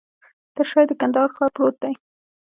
[0.55, 1.93] تر شاه یې د کندهار ښار پروت دی.